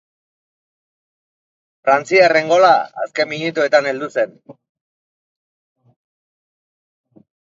Frantziarren 1.89 2.49
gola 2.53 2.71
azken 3.03 3.29
minutuetan 3.33 3.89
heldu 3.91 4.09
zen. 4.15 4.35